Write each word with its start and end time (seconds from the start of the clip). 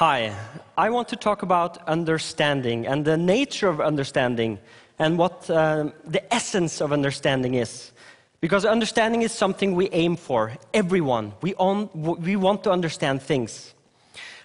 Hi, 0.00 0.34
I 0.78 0.88
want 0.88 1.08
to 1.08 1.16
talk 1.16 1.42
about 1.42 1.86
understanding 1.86 2.86
and 2.86 3.04
the 3.04 3.18
nature 3.18 3.68
of 3.68 3.82
understanding 3.82 4.58
and 4.98 5.18
what 5.18 5.50
uh, 5.50 5.90
the 6.06 6.22
essence 6.32 6.80
of 6.80 6.90
understanding 6.90 7.52
is. 7.56 7.92
Because 8.40 8.64
understanding 8.64 9.20
is 9.20 9.30
something 9.30 9.74
we 9.74 9.90
aim 9.90 10.16
for, 10.16 10.56
everyone. 10.72 11.34
We, 11.42 11.52
we 11.92 12.34
want 12.36 12.64
to 12.64 12.70
understand 12.70 13.20
things. 13.20 13.74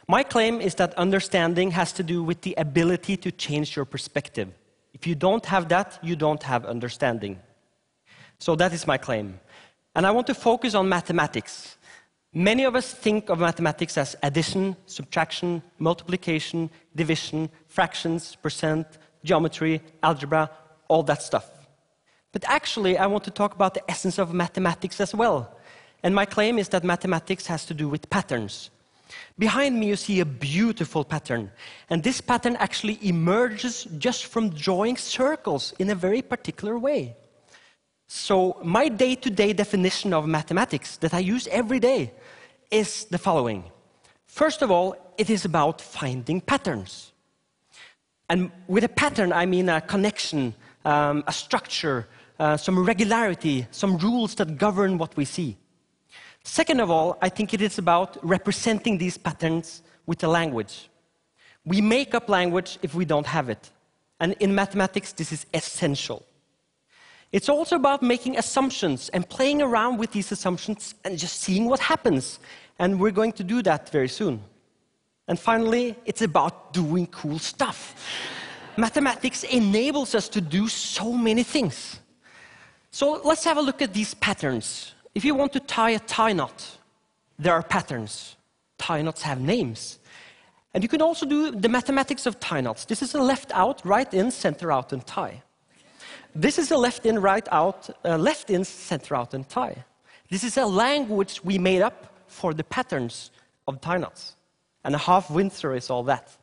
My 0.10 0.24
claim 0.24 0.60
is 0.60 0.76
that 0.76 0.94
understanding 0.96 1.72
has 1.72 1.94
to 1.94 2.04
do 2.04 2.22
with 2.22 2.42
the 2.42 2.54
ability 2.58 3.16
to 3.16 3.32
change 3.32 3.78
your 3.78 3.86
perspective. 3.86 4.50
If 4.94 5.08
you 5.08 5.16
don't 5.16 5.46
have 5.46 5.70
that, 5.70 6.00
you 6.04 6.18
don't 6.18 6.44
have 6.44 6.66
understanding. 6.66 7.40
So 8.40 8.58
that 8.58 8.74
is 8.74 8.86
my 8.86 8.98
claim. 8.98 9.40
And 9.96 10.06
I 10.06 10.12
want 10.12 10.28
to 10.28 10.34
focus 10.34 10.76
on 10.76 10.90
mathematics. 10.90 11.78
Many 12.38 12.66
of 12.66 12.76
us 12.76 12.94
think 12.94 13.30
of 13.30 13.40
mathematics 13.40 13.98
as 13.98 14.18
addition, 14.22 14.76
subtraction, 14.88 15.64
multiplication, 15.80 16.70
division, 16.94 17.50
fractions, 17.70 18.36
percent, 18.36 18.86
geometry, 19.24 19.82
algebra, 20.04 20.52
all 20.90 21.02
that 21.04 21.22
stuff. 21.22 21.50
But 22.34 22.44
actually, 22.46 22.98
I 22.98 23.08
want 23.08 23.24
to 23.24 23.32
talk 23.32 23.56
about 23.56 23.74
the 23.74 23.90
essence 23.90 24.18
of 24.18 24.34
mathematics 24.34 25.00
as 25.00 25.16
well. 25.16 25.58
And 26.04 26.14
my 26.14 26.26
claim 26.26 26.60
is 26.60 26.68
that 26.70 26.84
mathematics 26.84 27.48
has 27.48 27.66
to 27.68 27.74
do 27.74 27.88
with 27.88 28.10
patterns. 28.10 28.70
Behind 29.40 29.80
me, 29.80 29.88
you 29.88 29.96
see 29.96 30.20
a 30.20 30.26
beautiful 30.26 31.06
pattern. 31.06 31.50
And 31.90 32.04
this 32.04 32.20
pattern 32.20 32.58
actually 32.58 33.00
emerges 33.02 33.86
just 33.98 34.26
from 34.26 34.50
drawing 34.50 34.98
circles 34.98 35.74
in 35.80 35.90
a 35.90 35.96
very 35.96 36.22
particular 36.22 36.78
way. 36.78 37.16
So, 38.08 38.60
my 38.64 38.88
day 38.88 39.16
to 39.16 39.30
day 39.30 39.54
definition 39.54 40.14
of 40.14 40.28
mathematics 40.28 40.98
that 40.98 41.14
I 41.14 41.20
use 41.20 41.48
every 41.48 41.80
day 41.80 42.12
is 42.70 43.06
the 43.06 43.18
following 43.18 43.64
First 44.28 44.62
of 44.62 44.70
all, 44.70 44.96
it 45.18 45.30
is 45.30 45.46
about 45.46 45.82
finding 45.82 46.42
patterns. 46.42 47.14
And 48.30 48.52
with 48.68 48.84
a 48.84 48.90
pattern, 48.90 49.32
I 49.32 49.46
mean 49.46 49.70
a 49.70 49.80
connection, 49.80 50.54
um, 50.84 51.24
a 51.26 51.32
structure, 51.32 52.08
uh, 52.40 52.58
some 52.58 52.84
regularity, 52.84 53.68
some 53.72 53.98
rules 53.98 54.36
that 54.36 54.58
govern 54.58 54.98
what 54.98 55.16
we 55.16 55.26
see. 55.26 55.58
Second 56.44 56.80
of 56.82 56.92
all, 56.92 57.18
I 57.22 57.30
think 57.30 57.54
it 57.54 57.62
is 57.62 57.78
about 57.78 58.18
representing 58.24 58.98
these 58.98 59.18
patterns 59.18 59.84
with 60.06 60.24
a 60.24 60.28
language. 60.28 60.90
We 61.66 61.82
make 61.82 62.14
up 62.14 62.30
language 62.30 62.78
if 62.82 62.94
we 62.94 63.06
don't 63.06 63.26
have 63.26 63.50
it. 63.50 63.72
And 64.20 64.34
in 64.40 64.54
mathematics, 64.54 65.14
this 65.14 65.32
is 65.32 65.46
essential. 65.54 66.24
It's 67.32 67.50
also 67.50 67.76
about 67.76 68.02
making 68.02 68.38
assumptions 68.38 69.10
and 69.10 69.28
playing 69.28 69.62
around 69.62 69.98
with 69.98 70.12
these 70.12 70.32
assumptions 70.32 70.96
and 71.04 71.18
just 71.18 71.42
seeing 71.42 71.66
what 71.66 71.80
happens. 71.80 72.40
And 72.80 73.00
we're 73.00 73.12
going 73.12 73.34
to 73.34 73.44
do 73.44 73.62
that 73.64 73.90
very 73.90 74.08
soon. 74.08 74.42
And 75.28 75.40
finally, 75.40 75.96
it's 76.06 76.22
about 76.22 76.72
doing 76.74 77.08
cool 77.08 77.40
stuff. 77.40 77.96
Mathematics 78.78 79.44
enables 79.44 80.14
us 80.14 80.30
to 80.30 80.42
do 80.42 80.68
so 80.68 81.14
many 81.14 81.44
things. 81.44 82.00
So 82.92 83.22
let's 83.24 83.44
have 83.44 83.58
a 83.58 83.62
look 83.62 83.82
at 83.82 83.94
these 83.94 84.14
patterns. 84.14 84.94
If 85.14 85.26
you 85.26 85.34
want 85.36 85.54
to 85.54 85.60
tie 85.60 85.92
a 85.92 86.00
tie 86.00 86.34
knot, 86.34 86.78
there 87.40 87.54
are 87.54 87.64
patterns. 87.64 88.36
Tie 88.78 89.02
knots 89.02 89.22
have 89.22 89.40
names. 89.40 90.00
And 90.74 90.84
you 90.84 90.90
can 90.90 91.02
also 91.02 91.26
do 91.26 91.52
the 91.52 91.70
mathematics 91.70 92.26
of 92.26 92.40
tie 92.40 92.62
knots. 92.62 92.86
This 92.86 93.02
is 93.02 93.16
a 93.16 93.22
left 93.22 93.52
out, 93.54 93.82
right 93.86 94.14
in, 94.14 94.30
center 94.30 94.72
out, 94.72 94.92
and 94.92 95.06
tie. 95.06 95.42
This 96.36 96.60
is 96.60 96.72
a 96.72 96.78
left 96.78 97.06
in, 97.06 97.20
right 97.20 97.48
out, 97.50 97.90
uh, 98.04 98.18
left 98.18 98.50
in, 98.50 98.66
center 98.66 99.16
out, 99.16 99.34
and 99.34 99.48
tie. 99.48 99.86
This 100.30 100.44
is 100.44 100.58
a 100.58 100.66
language 100.66 101.42
we 101.46 101.58
made 101.58 101.82
up 101.82 102.14
for 102.28 102.54
the 102.54 102.64
patterns 102.66 103.32
of 103.70 103.80
tie 103.80 103.98
knots. 103.98 104.36
And 104.84 104.94
a 104.94 104.98
half 104.98 105.30
Windsor 105.32 105.74
is 105.76 105.90
all 105.90 106.04
that. 106.04 106.36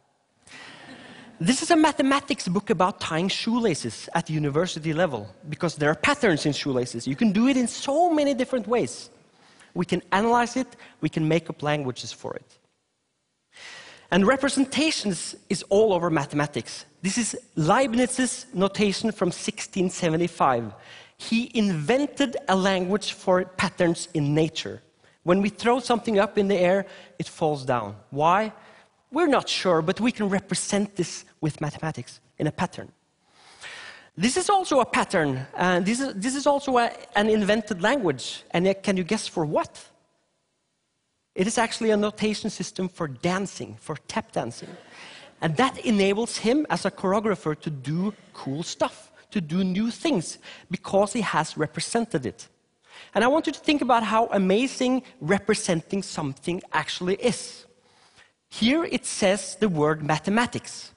This 1.38 1.62
is 1.62 1.70
a 1.70 1.76
mathematics 1.76 2.48
book 2.48 2.70
about 2.70 3.00
tying 3.00 3.28
shoelaces 3.28 4.08
at 4.14 4.30
university 4.30 4.94
level 4.94 5.28
because 5.48 5.76
there 5.76 5.90
are 5.90 5.94
patterns 5.94 6.46
in 6.46 6.52
shoelaces. 6.52 7.06
You 7.06 7.16
can 7.16 7.32
do 7.32 7.48
it 7.48 7.56
in 7.56 7.66
so 7.66 8.10
many 8.10 8.32
different 8.32 8.66
ways. 8.66 9.10
We 9.74 9.84
can 9.84 10.02
analyze 10.12 10.56
it, 10.56 10.68
we 11.00 11.08
can 11.08 11.26
make 11.26 11.50
up 11.50 11.62
languages 11.62 12.12
for 12.12 12.34
it. 12.34 12.58
And 14.10 14.26
representations 14.26 15.34
is 15.48 15.64
all 15.68 15.92
over 15.92 16.10
mathematics. 16.10 16.84
This 17.02 17.18
is 17.18 17.36
Leibniz's 17.56 18.46
notation 18.54 19.10
from 19.10 19.26
1675. 19.26 20.72
He 21.18 21.50
invented 21.52 22.36
a 22.48 22.54
language 22.54 23.12
for 23.12 23.44
patterns 23.44 24.08
in 24.14 24.34
nature. 24.34 24.80
When 25.24 25.42
we 25.42 25.48
throw 25.48 25.80
something 25.80 26.20
up 26.20 26.38
in 26.38 26.46
the 26.46 26.56
air, 26.56 26.86
it 27.18 27.26
falls 27.26 27.64
down. 27.64 27.96
Why? 28.10 28.52
We're 29.10 29.26
not 29.26 29.48
sure, 29.48 29.82
but 29.82 30.00
we 30.00 30.12
can 30.12 30.28
represent 30.28 30.94
this 30.94 31.24
with 31.40 31.60
mathematics 31.60 32.20
in 32.38 32.46
a 32.46 32.52
pattern. 32.52 32.92
This 34.16 34.36
is 34.36 34.48
also 34.48 34.80
a 34.80 34.84
pattern, 34.84 35.46
and 35.56 35.84
this 35.84 35.98
is, 36.00 36.14
this 36.14 36.36
is 36.36 36.46
also 36.46 36.78
a, 36.78 36.92
an 37.16 37.28
invented 37.28 37.82
language. 37.82 38.44
And 38.52 38.66
uh, 38.66 38.74
can 38.74 38.96
you 38.96 39.04
guess 39.04 39.26
for 39.26 39.44
what? 39.44 39.84
It 41.34 41.46
is 41.46 41.56
actually 41.58 41.90
a 41.90 41.96
notation 41.96 42.50
system 42.50 42.88
for 42.88 43.08
dancing, 43.08 43.76
for 43.80 43.96
tap 44.06 44.32
dancing. 44.32 44.68
And 45.42 45.56
that 45.56 45.76
enables 45.84 46.38
him 46.38 46.66
as 46.70 46.86
a 46.86 46.90
choreographer 46.90 47.58
to 47.60 47.68
do 47.68 48.14
cool 48.32 48.62
stuff, 48.62 49.10
to 49.32 49.40
do 49.40 49.64
new 49.64 49.90
things, 49.90 50.38
because 50.70 51.12
he 51.12 51.20
has 51.20 51.56
represented 51.58 52.24
it. 52.24 52.48
And 53.12 53.24
I 53.24 53.26
want 53.26 53.48
you 53.48 53.52
to 53.52 53.58
think 53.58 53.82
about 53.82 54.04
how 54.04 54.28
amazing 54.30 55.02
representing 55.20 56.02
something 56.04 56.62
actually 56.72 57.16
is. 57.16 57.66
Here 58.48 58.84
it 58.84 59.04
says 59.04 59.56
the 59.58 59.68
word 59.68 60.04
mathematics. 60.04 60.92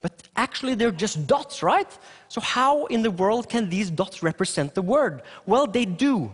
But 0.00 0.28
actually, 0.36 0.74
they're 0.74 0.92
just 0.92 1.26
dots, 1.26 1.62
right? 1.62 1.90
So, 2.28 2.40
how 2.40 2.86
in 2.86 3.02
the 3.02 3.10
world 3.10 3.48
can 3.48 3.68
these 3.68 3.90
dots 3.90 4.22
represent 4.22 4.74
the 4.74 4.82
word? 4.82 5.22
Well, 5.44 5.66
they 5.66 5.84
do. 5.84 6.32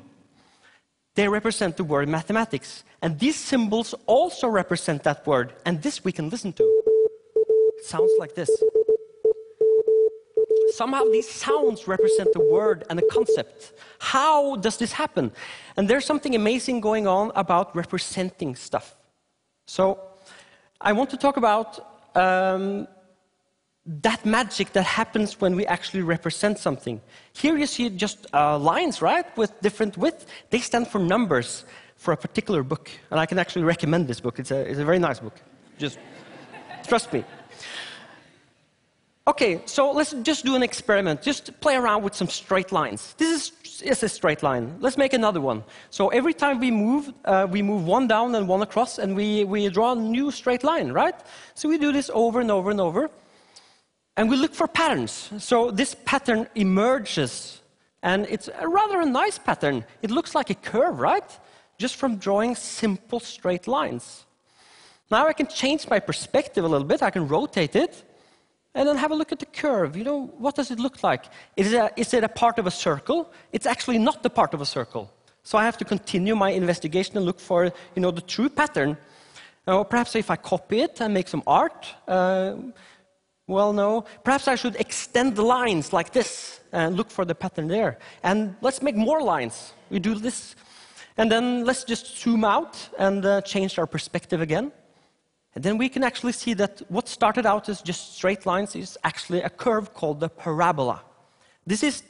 They 1.15 1.29
represent 1.29 1.79
the 1.79 1.85
word 1.85 2.09
mathematics. 2.09 2.85
And 3.01 3.19
these 3.19 3.37
symbols 3.37 3.95
also 4.07 4.49
represent 4.49 5.03
that 5.05 5.27
word. 5.27 5.55
And 5.65 5.81
this 5.81 6.05
we 6.05 6.13
can 6.13 6.29
listen 6.29 6.53
to. 6.53 6.84
Sounds 7.85 8.13
like 8.19 8.35
this. 8.35 8.51
Somehow 10.73 11.05
these 11.05 11.29
sounds 11.29 11.87
represent 11.87 12.33
the 12.33 12.41
word 12.41 12.85
and 12.89 12.99
the 12.99 13.09
concept. 13.13 13.75
How 13.99 14.57
does 14.57 14.79
this 14.79 14.93
happen? 14.93 15.31
And 15.77 15.87
there's 15.89 16.07
something 16.07 16.35
amazing 16.35 16.81
going 16.81 17.07
on 17.07 17.31
about 17.35 17.77
representing 17.77 18.57
stuff. 18.57 18.97
So 19.67 20.01
I 20.81 20.93
want 20.93 21.11
to 21.11 21.19
talk 21.19 21.37
about 21.37 22.17
um, 22.17 22.89
that 23.87 24.25
magic 24.25 24.73
that 24.73 24.85
happens 24.85 25.39
when 25.41 25.55
we 25.55 25.67
actually 25.67 26.03
represent 26.03 26.59
something. 26.59 27.03
Here 27.35 27.57
you 27.57 27.67
see 27.67 27.91
just 27.91 28.27
uh, 28.33 28.59
lines, 28.59 29.03
right, 29.03 29.27
with 29.37 29.53
different 29.61 29.99
width. 29.99 30.27
They 30.49 30.61
stand 30.61 30.89
for 30.89 30.99
numbers 30.99 31.67
for 31.97 32.13
a 32.13 32.17
particular 32.17 32.63
book. 32.63 32.91
And 33.11 33.21
I 33.21 33.27
can 33.27 33.39
actually 33.39 33.65
recommend 33.65 34.09
this 34.09 34.21
book. 34.21 34.39
It's 34.39 34.51
a, 34.51 34.61
it's 34.71 34.79
a 34.79 34.85
very 34.85 34.99
nice 34.99 35.21
book. 35.21 35.37
Just 35.79 35.99
trust 36.89 37.13
me. 37.13 37.25
Okay, 39.27 39.63
so 39.65 39.91
let's 39.91 40.13
just 40.23 40.45
do 40.45 40.55
an 40.55 40.63
experiment. 40.63 41.23
Just 41.23 41.59
play 41.61 41.77
around 41.77 42.03
with 42.03 42.15
some 42.15 42.29
straight 42.29 42.73
lines. 42.73 43.15
This 43.17 43.53
is, 43.65 43.83
is 43.83 44.03
a 44.03 44.09
straight 44.09 44.43
line. 44.43 44.77
Let's 44.81 44.99
make 44.99 45.15
another 45.15 45.41
one. 45.41 45.65
So 45.89 46.09
every 46.09 46.35
time 46.35 46.61
we 46.61 46.71
move, 46.71 47.11
uh, 47.25 47.47
we 47.51 47.63
move 47.63 47.87
one 47.87 48.07
down 48.07 48.35
and 48.35 48.47
one 48.47 48.61
across, 48.61 48.99
and 48.99 49.17
we, 49.17 49.45
we 49.45 49.67
draw 49.71 49.93
a 49.93 49.97
new 49.97 50.31
straight 50.31 50.63
line, 50.63 50.93
right? 50.93 51.15
So 51.55 51.71
we 51.71 51.79
do 51.79 51.91
this 51.91 52.11
over 52.13 52.41
and 52.41 52.51
over 52.51 52.71
and 52.71 52.81
over. 52.81 53.11
And 54.19 54.29
we 54.29 54.37
look 54.37 54.55
for 54.55 54.69
patterns. 54.69 55.31
So 55.39 55.71
this 55.71 55.97
pattern 56.05 56.47
emerges, 56.55 57.63
and 58.03 58.27
it's 58.29 58.49
a 58.61 58.69
rather 58.69 59.01
a 59.01 59.07
nice 59.07 59.39
pattern. 59.39 59.87
It 60.03 60.11
looks 60.11 60.35
like 60.35 60.51
a 60.51 60.55
curve, 60.55 61.01
right? 61.01 61.39
Just 61.79 61.97
from 61.97 62.17
drawing 62.17 62.55
simple 62.55 63.21
straight 63.21 63.67
lines. 63.67 64.27
Now 65.11 65.27
I 65.27 65.33
can 65.33 65.47
change 65.47 65.89
my 65.89 66.01
perspective 66.01 66.65
a 66.65 66.69
little 66.69 66.87
bit. 66.87 67.03
I 67.03 67.11
can 67.11 67.29
rotate 67.29 67.77
it, 67.77 68.05
and 68.75 68.89
then 68.89 68.97
have 68.97 69.13
a 69.13 69.15
look 69.15 69.33
at 69.33 69.39
the 69.39 69.47
curve. 69.47 69.97
You 69.97 70.05
know, 70.05 70.27
what 70.39 70.55
does 70.57 70.71
it 70.71 70.79
look 70.79 71.03
like? 71.03 71.25
Is 71.57 71.73
it 71.73 72.25
a, 72.25 72.29
part 72.29 72.59
of 72.59 72.67
a 72.67 72.71
circle? 72.71 73.33
It's 73.53 73.67
actually 73.67 73.99
not 73.99 74.23
the 74.23 74.31
part 74.31 74.55
of 74.55 74.61
a 74.61 74.67
circle. 74.67 75.11
So 75.43 75.59
I 75.59 75.65
have 75.65 75.77
to 75.79 75.85
continue 75.85 76.35
my 76.35 76.51
investigation 76.51 77.17
and 77.17 77.27
look 77.27 77.39
for, 77.39 77.65
you 77.95 78.03
know, 78.03 78.11
the 78.11 78.23
true 78.23 78.49
pattern. 78.49 78.97
Or 79.67 79.85
perhaps 79.85 80.17
if 80.17 80.31
I 80.31 80.37
copy 80.37 80.81
it 80.81 81.01
and 81.01 81.15
make 81.15 81.29
some 81.29 81.43
art, 81.47 81.87
uh, 82.09 82.55
well, 83.47 83.73
no. 83.73 84.07
Perhaps 84.25 84.49
I 84.49 84.55
should 84.57 84.77
extend 84.77 85.37
the 85.37 85.43
lines 85.43 85.93
like 85.93 86.13
this 86.13 86.61
and 86.73 86.97
look 86.97 87.11
for 87.11 87.25
the 87.25 87.35
pattern 87.35 87.69
there. 87.69 87.99
And 88.23 88.57
let's 88.63 88.81
make 88.83 88.97
more 88.97 89.23
lines. 89.23 89.75
We 89.91 89.99
do 89.99 90.15
this. 90.15 90.57
And 91.17 91.31
then 91.31 91.65
let's 91.65 91.85
just 91.85 92.19
zoom 92.19 92.45
out 92.45 92.89
and 92.99 93.25
uh, 93.25 93.43
change 93.43 93.79
our 93.79 93.87
perspective 93.87 94.41
again. 94.41 94.73
And 95.55 95.63
then 95.63 95.79
we 95.79 95.89
can 95.89 96.03
actually 96.03 96.33
see 96.33 96.55
that 96.55 96.83
what 96.89 97.09
started 97.09 97.47
out 97.47 97.69
as 97.69 97.81
just 97.81 98.17
straight 98.17 98.45
lines 98.45 98.75
is 98.75 98.99
actually 99.05 99.41
a 99.43 99.51
curve 99.51 99.95
called 99.95 100.21
the 100.21 100.29
parabola. 100.29 101.03
This 101.67 101.83
is 101.83 102.03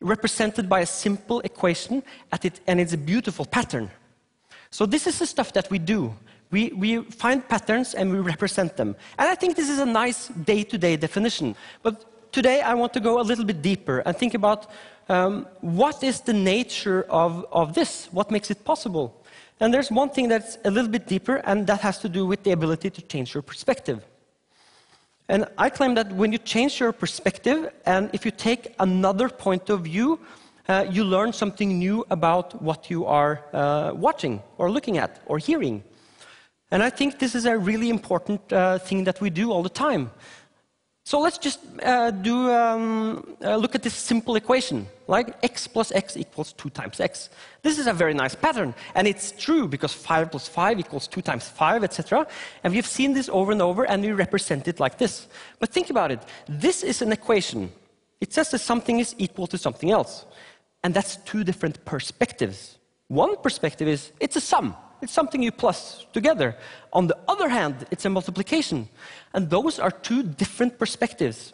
represented 0.00 0.68
by 0.68 0.80
a 0.80 0.86
simple 0.86 1.40
equation, 1.40 2.02
it, 2.42 2.60
and 2.66 2.80
it's 2.80 2.92
a 2.92 2.98
beautiful 2.98 3.44
pattern. 3.44 3.90
So 4.70 4.86
this 4.86 5.06
is 5.06 5.18
the 5.18 5.26
stuff 5.26 5.52
that 5.52 5.70
we 5.70 5.78
do. 5.78 6.14
We, 6.50 6.70
we 6.70 7.02
find 7.02 7.46
patterns 7.46 7.94
and 7.94 8.12
we 8.12 8.18
represent 8.18 8.76
them. 8.76 8.96
And 9.18 9.28
I 9.28 9.34
think 9.34 9.56
this 9.56 9.68
is 9.68 9.78
a 9.78 9.86
nice 9.86 10.28
day 10.28 10.62
to 10.64 10.78
day 10.78 10.96
definition. 10.96 11.56
But 11.82 12.32
today 12.32 12.60
I 12.60 12.74
want 12.74 12.92
to 12.94 13.00
go 13.00 13.20
a 13.20 13.22
little 13.22 13.44
bit 13.44 13.62
deeper 13.62 14.00
and 14.00 14.16
think 14.16 14.34
about 14.34 14.70
um, 15.08 15.46
what 15.60 16.02
is 16.02 16.20
the 16.20 16.32
nature 16.32 17.06
of, 17.08 17.46
of 17.52 17.74
this? 17.74 18.08
What 18.12 18.30
makes 18.30 18.50
it 18.50 18.64
possible? 18.64 19.24
And 19.60 19.72
there's 19.72 19.90
one 19.90 20.10
thing 20.10 20.28
that's 20.28 20.58
a 20.64 20.70
little 20.70 20.90
bit 20.90 21.06
deeper, 21.06 21.36
and 21.36 21.66
that 21.66 21.80
has 21.80 21.98
to 21.98 22.08
do 22.08 22.26
with 22.26 22.42
the 22.42 22.52
ability 22.52 22.90
to 22.90 23.02
change 23.02 23.34
your 23.34 23.42
perspective. 23.42 24.04
And 25.28 25.46
I 25.58 25.70
claim 25.70 25.94
that 25.94 26.12
when 26.12 26.30
you 26.30 26.38
change 26.38 26.78
your 26.78 26.92
perspective, 26.92 27.72
and 27.84 28.10
if 28.12 28.24
you 28.24 28.30
take 28.30 28.74
another 28.78 29.28
point 29.28 29.70
of 29.70 29.80
view, 29.80 30.20
uh, 30.68 30.86
you 30.90 31.04
learn 31.04 31.32
something 31.32 31.78
new 31.78 32.04
about 32.10 32.60
what 32.62 32.90
you 32.90 33.06
are 33.06 33.44
uh, 33.52 33.92
watching, 33.94 34.42
or 34.58 34.70
looking 34.70 34.98
at, 34.98 35.20
or 35.26 35.38
hearing. 35.38 35.82
And 36.70 36.82
I 36.82 36.90
think 36.90 37.18
this 37.18 37.34
is 37.34 37.46
a 37.46 37.56
really 37.56 37.88
important 37.88 38.52
uh, 38.52 38.78
thing 38.78 39.04
that 39.04 39.20
we 39.20 39.30
do 39.30 39.52
all 39.52 39.62
the 39.62 39.68
time. 39.68 40.10
So 41.06 41.20
let's 41.20 41.38
just 41.38 41.60
uh, 41.84 42.10
do 42.10 42.50
um, 42.50 43.36
uh, 43.40 43.54
look 43.54 43.76
at 43.76 43.82
this 43.84 43.94
simple 43.94 44.34
equation, 44.34 44.88
like 45.06 45.36
x 45.44 45.68
plus 45.68 45.92
x 45.92 46.16
equals 46.16 46.52
2 46.54 46.68
times 46.70 46.98
x. 46.98 47.30
This 47.62 47.78
is 47.78 47.86
a 47.86 47.92
very 47.92 48.12
nice 48.12 48.34
pattern, 48.34 48.74
and 48.96 49.06
it's 49.06 49.30
true 49.30 49.68
because 49.68 49.92
5 49.92 50.32
plus 50.32 50.48
5 50.48 50.80
equals 50.80 51.06
2 51.06 51.22
times 51.22 51.48
5, 51.48 51.84
etc. 51.84 52.26
And 52.64 52.74
we've 52.74 52.88
seen 52.88 53.12
this 53.12 53.28
over 53.28 53.52
and 53.52 53.62
over, 53.62 53.84
and 53.84 54.02
we 54.02 54.10
represent 54.10 54.66
it 54.66 54.80
like 54.80 54.98
this. 54.98 55.28
But 55.60 55.68
think 55.68 55.90
about 55.90 56.10
it. 56.10 56.18
This 56.48 56.82
is 56.82 57.00
an 57.02 57.12
equation. 57.12 57.70
It 58.20 58.32
says 58.32 58.50
that 58.50 58.58
something 58.58 58.98
is 58.98 59.14
equal 59.16 59.46
to 59.46 59.58
something 59.58 59.92
else. 59.92 60.24
And 60.82 60.92
that's 60.92 61.18
two 61.18 61.44
different 61.44 61.84
perspectives. 61.84 62.78
One 63.06 63.36
perspective 63.36 63.86
is 63.86 64.10
it's 64.18 64.34
a 64.34 64.40
sum. 64.40 64.74
It's 65.02 65.12
something 65.12 65.42
you 65.42 65.52
plus 65.52 66.06
together. 66.12 66.56
On 66.92 67.06
the 67.06 67.16
other 67.28 67.48
hand, 67.48 67.86
it's 67.90 68.04
a 68.04 68.10
multiplication. 68.10 68.88
And 69.34 69.50
those 69.50 69.78
are 69.78 69.90
two 69.90 70.22
different 70.22 70.78
perspectives. 70.78 71.52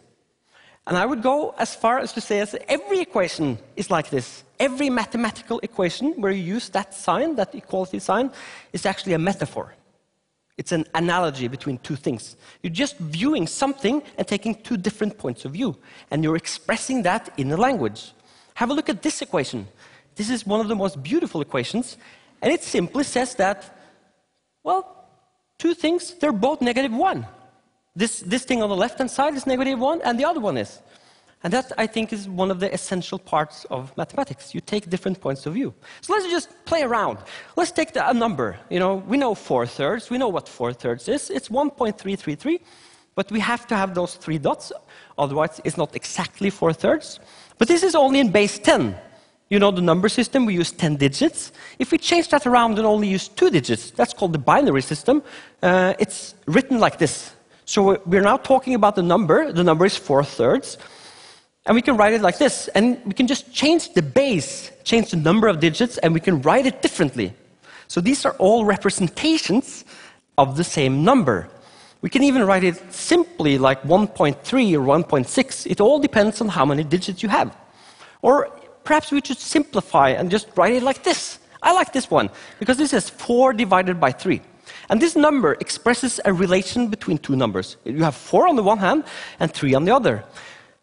And 0.85 0.97
I 0.97 1.05
would 1.05 1.21
go 1.21 1.55
as 1.57 1.75
far 1.75 1.99
as 1.99 2.11
to 2.13 2.21
say 2.21 2.39
as 2.39 2.55
every 2.67 2.99
equation 2.99 3.57
is 3.75 3.89
like 3.89 4.09
this. 4.09 4.43
Every 4.59 4.89
mathematical 4.89 5.59
equation 5.63 6.13
where 6.21 6.31
you 6.31 6.43
use 6.43 6.69
that 6.69 6.93
sign, 6.93 7.35
that 7.35 7.55
equality 7.55 7.99
sign, 7.99 8.31
is 8.73 8.85
actually 8.85 9.13
a 9.13 9.19
metaphor. 9.19 9.73
It's 10.57 10.71
an 10.71 10.85
analogy 10.93 11.47
between 11.47 11.79
two 11.79 11.95
things. 11.95 12.35
You're 12.61 12.73
just 12.73 12.97
viewing 12.97 13.47
something 13.47 14.03
and 14.17 14.27
taking 14.27 14.55
two 14.55 14.77
different 14.77 15.17
points 15.17 15.45
of 15.45 15.53
view, 15.53 15.75
and 16.11 16.23
you're 16.23 16.35
expressing 16.35 17.03
that 17.03 17.33
in 17.37 17.51
a 17.51 17.57
language. 17.57 18.11
Have 18.55 18.69
a 18.69 18.73
look 18.73 18.89
at 18.89 19.01
this 19.01 19.21
equation. 19.21 19.67
This 20.15 20.29
is 20.29 20.45
one 20.45 20.59
of 20.59 20.67
the 20.67 20.75
most 20.75 21.01
beautiful 21.01 21.41
equations, 21.41 21.97
and 22.43 22.51
it 22.51 22.61
simply 22.61 23.05
says 23.05 23.35
that, 23.35 23.73
well, 24.63 25.07
two 25.57 25.73
things, 25.73 26.13
they're 26.15 26.33
both 26.33 26.59
negative 26.59 26.91
one. 26.91 27.25
This, 27.95 28.19
this 28.19 28.43
thing 28.43 28.61
on 28.61 28.69
the 28.69 28.75
left 28.75 28.97
hand 28.97 29.09
side 29.09 29.33
is 29.35 29.47
negative 29.47 29.79
one, 29.79 30.01
and 30.01 30.19
the 30.19 30.25
other 30.25 30.41
one 30.41 30.57
is. 30.57 30.81
And 31.41 31.53
that, 31.53 31.71
I 31.77 31.87
think, 31.87 32.11
is 32.11 32.27
one 32.27 32.51
of 32.51 32.59
the 32.59 32.73
essential 32.73 33.17
parts 33.17 33.65
of 33.69 33.95
mathematics. 33.95 34.53
You 34.53 34.59
take 34.59 34.89
different 34.89 35.21
points 35.21 35.45
of 35.45 35.53
view. 35.53 35.73
So 36.01 36.11
let's 36.13 36.29
just 36.29 36.49
play 36.65 36.83
around. 36.83 37.17
Let's 37.55 37.71
take 37.71 37.93
the, 37.93 38.09
a 38.09 38.13
number. 38.13 38.57
You 38.69 38.79
know, 38.79 38.95
we 38.95 39.15
know 39.15 39.35
four 39.35 39.65
thirds. 39.65 40.09
We 40.09 40.17
know 40.17 40.27
what 40.27 40.49
four 40.49 40.73
thirds 40.73 41.07
is. 41.07 41.29
It's 41.29 41.47
1.333, 41.47 42.59
but 43.15 43.31
we 43.31 43.39
have 43.39 43.65
to 43.67 43.75
have 43.77 43.95
those 43.95 44.15
three 44.15 44.37
dots. 44.37 44.73
Otherwise, 45.17 45.61
it's 45.63 45.77
not 45.77 45.95
exactly 45.95 46.49
four 46.49 46.73
thirds. 46.73 47.21
But 47.57 47.69
this 47.69 47.83
is 47.83 47.95
only 47.95 48.19
in 48.19 48.31
base 48.31 48.59
10. 48.59 48.97
You 49.53 49.59
know 49.59 49.69
the 49.69 49.83
number 49.83 50.09
system, 50.09 50.47
we 50.47 50.55
use 50.55 50.71
10 50.71 50.95
digits. 50.95 51.51
If 51.77 51.91
we 51.91 51.99
change 51.99 52.29
that 52.29 52.47
around 52.47 52.79
and 52.79 52.87
only 52.87 53.07
use 53.07 53.27
two 53.27 53.51
digits, 53.51 53.91
that's 53.91 54.11
called 54.11 54.33
the 54.33 54.39
binary 54.39 54.81
system. 54.81 55.21
Uh, 55.61 55.93
it's 55.99 56.33
written 56.47 56.79
like 56.79 56.97
this. 56.97 57.35
So 57.65 58.01
we're 58.07 58.23
now 58.23 58.37
talking 58.37 58.73
about 58.73 58.95
the 58.95 59.03
number. 59.03 59.51
The 59.51 59.63
number 59.63 59.85
is 59.85 59.95
4 59.95 60.23
thirds. 60.23 60.79
And 61.67 61.75
we 61.75 61.83
can 61.83 61.97
write 61.97 62.13
it 62.13 62.23
like 62.23 62.39
this. 62.39 62.67
And 62.69 62.99
we 63.05 63.13
can 63.13 63.27
just 63.27 63.53
change 63.53 63.93
the 63.93 64.01
base, 64.01 64.71
change 64.85 65.11
the 65.11 65.17
number 65.17 65.47
of 65.47 65.59
digits, 65.59 65.99
and 65.99 66.15
we 66.15 66.19
can 66.19 66.41
write 66.41 66.65
it 66.65 66.81
differently. 66.81 67.31
So 67.87 68.01
these 68.01 68.25
are 68.25 68.33
all 68.39 68.65
representations 68.65 69.85
of 70.35 70.57
the 70.57 70.63
same 70.63 71.03
number. 71.03 71.47
We 72.01 72.09
can 72.09 72.23
even 72.23 72.43
write 72.43 72.63
it 72.63 72.91
simply 72.91 73.59
like 73.59 73.83
1.3 73.83 74.33
or 74.73 74.81
1.6. 74.81 75.67
It 75.69 75.79
all 75.79 75.99
depends 75.99 76.41
on 76.41 76.47
how 76.47 76.65
many 76.65 76.83
digits 76.83 77.21
you 77.21 77.29
have. 77.29 77.55
Or 78.23 78.49
perhaps 78.83 79.11
we 79.11 79.21
should 79.23 79.39
simplify 79.39 80.09
and 80.09 80.29
just 80.29 80.47
write 80.55 80.73
it 80.73 80.83
like 80.83 81.03
this. 81.03 81.39
I 81.61 81.73
like 81.73 81.93
this 81.93 82.11
one 82.11 82.29
because 82.59 82.77
this 82.77 82.93
is 82.93 83.09
4 83.09 83.53
divided 83.53 83.99
by 83.99 84.11
3. 84.11 84.41
And 84.89 85.01
this 85.01 85.15
number 85.15 85.53
expresses 85.53 86.19
a 86.25 86.33
relation 86.33 86.87
between 86.87 87.17
two 87.17 87.35
numbers. 87.35 87.77
You 87.85 88.03
have 88.03 88.15
4 88.15 88.47
on 88.47 88.55
the 88.55 88.63
one 88.63 88.77
hand 88.77 89.03
and 89.39 89.51
3 89.51 89.73
on 89.73 89.85
the 89.85 89.95
other. 89.95 90.23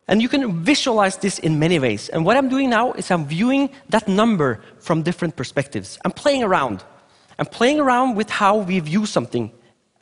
And 0.08 0.20
you 0.20 0.28
can 0.28 0.64
visualize 0.64 1.16
this 1.18 1.38
in 1.38 1.58
many 1.58 1.78
ways. 1.78 2.08
And 2.08 2.24
what 2.24 2.36
I'm 2.36 2.48
doing 2.48 2.70
now 2.70 2.92
is 2.92 3.10
I'm 3.10 3.26
viewing 3.26 3.70
that 3.90 4.08
number 4.08 4.60
from 4.78 5.02
different 5.02 5.36
perspectives. 5.36 5.98
I'm 6.04 6.10
playing 6.10 6.42
around. 6.42 6.82
I'm 7.38 7.46
playing 7.46 7.78
around 7.78 8.16
with 8.16 8.28
how 8.28 8.56
we 8.56 8.80
view 8.80 9.06
something. 9.06 9.52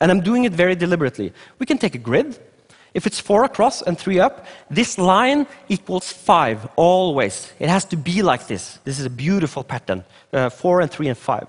And 0.01 0.11
I'm 0.11 0.21
doing 0.21 0.45
it 0.45 0.53
very 0.53 0.75
deliberately. 0.75 1.33
We 1.59 1.67
can 1.67 1.77
take 1.77 1.95
a 1.95 1.99
grid, 1.99 2.39
if 2.95 3.07
it's 3.07 3.21
four 3.21 3.45
across 3.45 3.83
and 3.83 3.99
three 3.99 4.19
up, 4.19 4.47
this 4.71 4.99
line 4.99 5.47
equals 5.69 6.13
five 6.13 6.67
always. 6.77 7.53
It 7.59 7.69
has 7.69 7.85
to 7.87 7.97
be 7.97 8.23
like 8.23 8.47
this. 8.47 8.79
This 8.85 8.99
is 8.99 9.07
a 9.07 9.11
beautiful 9.11 9.63
pattern 9.63 10.05
uh, 10.33 10.49
four 10.51 10.81
and 10.81 10.91
three 10.91 11.09
and 11.09 11.19
five. 11.19 11.47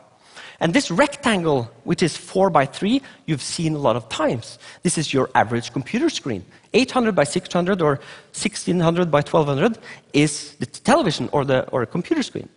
And 0.61 0.73
this 0.73 0.91
rectangle, 0.91 1.71
which 1.85 2.03
is 2.03 2.17
four 2.17 2.49
by 2.49 2.65
three, 2.65 3.01
you've 3.25 3.41
seen 3.41 3.75
a 3.75 3.77
lot 3.77 3.95
of 3.95 4.09
times. 4.09 4.59
This 4.83 4.97
is 4.97 5.13
your 5.13 5.29
average 5.33 5.71
computer 5.71 6.09
screen. 6.09 6.43
800 6.73 7.15
by 7.15 7.23
600 7.23 7.81
or 7.81 7.95
1600 8.33 9.09
by 9.09 9.19
1200 9.19 9.79
is 10.13 10.55
the 10.59 10.65
television 10.65 11.29
or 11.31 11.45
the 11.45 11.67
or 11.69 11.81
a 11.83 11.87
computer 11.87 12.23
screen. 12.23 12.49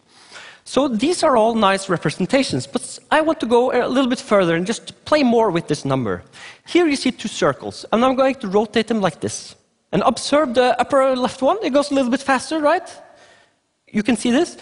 So 0.65 0.89
these 0.89 1.23
are 1.23 1.37
all 1.37 1.55
nice 1.55 1.89
representations, 1.89 2.67
but 2.67 2.99
I 3.11 3.21
want 3.21 3.41
to 3.41 3.47
go 3.47 3.73
a 3.73 3.89
little 3.89 4.09
bit 4.09 4.21
further 4.21 4.55
and 4.55 4.67
just 4.67 5.05
play 5.05 5.23
more 5.23 5.51
with 5.51 5.67
this 5.67 5.85
number. 5.85 6.23
Here 6.67 6.87
you 6.87 6.97
see 6.97 7.11
two 7.11 7.29
circles, 7.29 7.85
and 7.93 8.05
I'm 8.05 8.15
going 8.15 8.37
to 8.37 8.49
rotate 8.49 8.87
them 8.87 9.01
like 9.01 9.21
this. 9.21 9.57
And 9.91 10.03
observe 10.05 10.55
the 10.55 10.81
upper 10.81 11.17
left 11.17 11.43
one, 11.43 11.59
it 11.63 11.71
goes 11.73 11.91
a 11.91 11.95
little 11.95 12.11
bit 12.11 12.23
faster, 12.23 12.61
right? 12.61 12.89
You 13.93 14.03
can 14.03 14.17
see 14.17 14.31
this, 14.31 14.57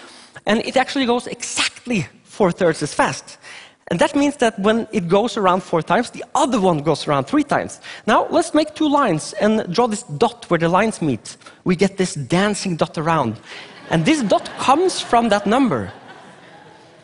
and 0.46 0.60
it 0.60 0.76
actually 0.76 1.06
goes 1.06 1.26
exactly 1.26 2.08
four 2.24 2.50
thirds 2.50 2.82
as 2.82 2.94
fast. 2.94 3.38
And 3.88 3.98
that 3.98 4.14
means 4.14 4.36
that 4.36 4.58
when 4.58 4.88
it 4.92 5.08
goes 5.08 5.36
around 5.36 5.62
four 5.62 5.82
times, 5.82 6.10
the 6.10 6.24
other 6.34 6.60
one 6.60 6.78
goes 6.78 7.06
around 7.06 7.24
three 7.24 7.44
times. 7.44 7.80
Now, 8.06 8.26
let's 8.30 8.54
make 8.54 8.74
two 8.74 8.88
lines 8.88 9.32
and 9.34 9.72
draw 9.72 9.88
this 9.88 10.04
dot 10.04 10.48
where 10.48 10.58
the 10.58 10.68
lines 10.68 11.02
meet. 11.02 11.36
We 11.64 11.76
get 11.76 11.96
this 11.96 12.14
dancing 12.14 12.76
dot 12.76 12.96
around. 12.96 13.36
And 13.90 14.04
this 14.04 14.22
dot 14.22 14.48
comes 14.58 15.00
from 15.00 15.28
that 15.30 15.46
number. 15.46 15.92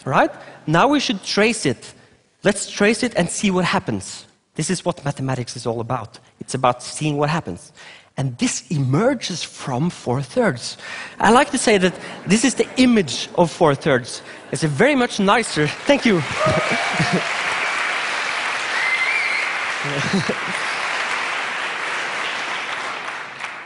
Right? 0.06 0.30
Now 0.68 0.86
we 0.86 1.00
should 1.00 1.22
trace 1.24 1.66
it. 1.66 1.92
Let's 2.44 2.70
trace 2.70 3.02
it 3.02 3.12
and 3.16 3.28
see 3.28 3.50
what 3.50 3.64
happens. 3.64 4.24
This 4.54 4.70
is 4.70 4.84
what 4.84 5.04
mathematics 5.04 5.56
is 5.56 5.66
all 5.66 5.80
about. 5.80 6.20
It's 6.40 6.54
about 6.54 6.80
seeing 6.80 7.16
what 7.18 7.28
happens. 7.28 7.72
And 8.16 8.38
this 8.38 8.70
emerges 8.70 9.42
from 9.42 9.90
four 9.90 10.22
thirds. 10.22 10.78
I 11.18 11.32
like 11.32 11.50
to 11.50 11.58
say 11.58 11.76
that 11.78 11.92
this 12.24 12.44
is 12.44 12.54
the 12.54 12.66
image 12.76 13.28
of 13.34 13.50
four 13.50 13.74
thirds. 13.74 14.22
It's 14.52 14.62
a 14.62 14.68
very 14.68 14.94
much 14.94 15.18
nicer. 15.18 15.66
Thank 15.66 16.06
you. 16.06 16.22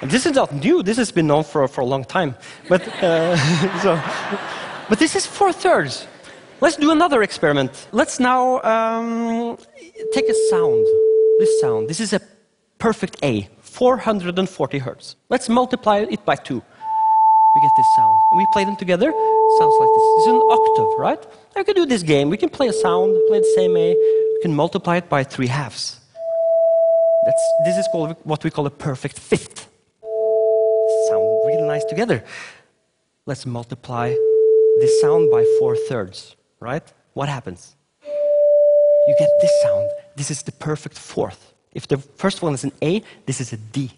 And 0.01 0.11
this 0.11 0.25
is 0.25 0.33
not 0.33 0.55
new, 0.55 0.83
this 0.83 0.97
has 0.97 1.13
been 1.13 1.27
known 1.27 1.45
for, 1.45 1.69
for 1.69 1.83
a 1.83 1.87
long 1.87 2.05
time. 2.05 2.35
But, 2.67 2.89
uh, 3.03 3.37
so, 3.83 4.01
but 4.89 4.99
this 4.99 5.15
is 5.15 5.27
four 5.27 5.53
thirds. 5.53 6.07
Let's 6.61 6.77
do 6.77 6.91
another 6.91 7.23
experiment. 7.23 7.89
Let's 7.93 8.21
now 8.21 8.61
um, 8.63 9.57
take 10.13 10.29
a 10.29 10.35
sound. 10.51 10.85
This 11.39 11.61
sound. 11.61 11.89
This 11.89 12.01
is 12.01 12.13
a 12.13 12.21
perfect 12.79 13.17
A, 13.23 13.49
440 13.61 14.79
hertz. 14.79 15.17
Let's 15.29 15.49
multiply 15.49 15.99
it 15.99 16.25
by 16.25 16.37
two. 16.37 16.57
We 17.55 17.61
get 17.63 17.71
this 17.77 17.87
sound. 17.97 18.15
And 18.31 18.39
we 18.39 18.47
play 18.53 18.65
them 18.65 18.77
together. 18.77 19.11
Sounds 19.59 19.77
like 19.81 19.89
this. 19.97 20.05
Is 20.21 20.27
an 20.29 20.43
octave, 20.57 20.99
right? 20.99 21.27
we 21.57 21.65
can 21.65 21.75
do 21.75 21.87
this 21.87 22.03
game. 22.03 22.31
We 22.31 22.37
can 22.37 22.49
play 22.49 22.69
a 22.69 22.73
sound, 22.73 23.17
play 23.29 23.41
the 23.41 23.53
same 23.57 23.77
A. 23.77 23.89
We 23.91 24.39
can 24.43 24.55
multiply 24.55 24.99
it 24.99 25.09
by 25.09 25.25
three 25.25 25.49
halves. 25.49 26.01
That's, 27.25 27.45
this 27.65 27.77
is 27.77 27.89
called 27.93 28.17
what 28.25 28.45
we 28.45 28.51
call 28.51 28.67
a 28.67 28.71
perfect 28.71 29.19
fifth 29.19 29.71
sound 31.09 31.41
really 31.47 31.63
nice 31.63 31.85
together. 31.85 32.25
Let's 33.27 33.47
multiply 33.47 34.09
this 34.81 35.01
sound 35.01 35.31
by 35.31 35.45
four 35.59 35.77
thirds, 35.77 36.37
right? 36.61 36.83
What 37.15 37.29
happens? 37.29 37.77
You 39.09 39.15
get 39.19 39.31
this 39.41 39.51
sound. 39.63 39.91
This 40.17 40.31
is 40.31 40.43
the 40.43 40.53
perfect 40.53 40.99
fourth. 40.99 41.55
If 41.73 41.89
the 41.89 41.99
first 41.99 42.43
one 42.43 42.55
is 42.55 42.65
an 42.65 42.73
A, 42.83 43.03
this 43.27 43.41
is 43.41 43.53
a 43.53 43.57
D. 43.57 43.91